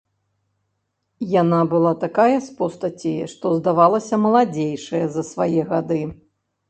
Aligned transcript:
Яна 1.41 1.59
была 1.73 1.91
такая 2.05 2.37
з 2.47 2.57
постаці, 2.61 3.13
што 3.35 3.45
здавалася 3.59 4.15
маладзейшая 4.25 5.03
за 5.17 5.23
свае 5.31 5.61
гады. 5.75 6.01